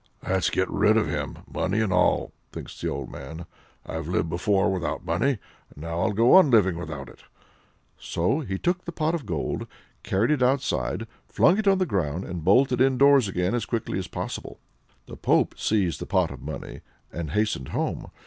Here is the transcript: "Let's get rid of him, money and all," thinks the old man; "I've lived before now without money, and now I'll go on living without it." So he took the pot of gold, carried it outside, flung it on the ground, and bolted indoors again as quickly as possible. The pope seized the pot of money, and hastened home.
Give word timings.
"Let's 0.27 0.49
get 0.49 0.67
rid 0.67 0.97
of 0.97 1.07
him, 1.07 1.37
money 1.47 1.79
and 1.79 1.93
all," 1.93 2.31
thinks 2.51 2.81
the 2.81 2.89
old 2.89 3.11
man; 3.11 3.45
"I've 3.85 4.07
lived 4.07 4.31
before 4.31 4.67
now 4.67 4.73
without 4.73 5.05
money, 5.05 5.37
and 5.69 5.77
now 5.77 5.99
I'll 5.99 6.11
go 6.11 6.33
on 6.33 6.49
living 6.49 6.75
without 6.79 7.07
it." 7.07 7.19
So 7.99 8.39
he 8.39 8.57
took 8.57 8.85
the 8.85 8.91
pot 8.91 9.13
of 9.13 9.27
gold, 9.27 9.67
carried 10.01 10.31
it 10.31 10.41
outside, 10.41 11.05
flung 11.27 11.59
it 11.59 11.67
on 11.67 11.77
the 11.77 11.85
ground, 11.85 12.23
and 12.23 12.43
bolted 12.43 12.81
indoors 12.81 13.27
again 13.27 13.53
as 13.53 13.65
quickly 13.67 13.99
as 13.99 14.07
possible. 14.07 14.59
The 15.05 15.17
pope 15.17 15.53
seized 15.55 15.99
the 16.01 16.07
pot 16.07 16.31
of 16.31 16.41
money, 16.41 16.81
and 17.13 17.29
hastened 17.29 17.67
home. 17.67 18.07